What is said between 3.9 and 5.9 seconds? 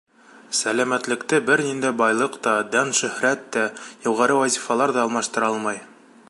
юғары вазифалар ҙа алмаштыра алмай.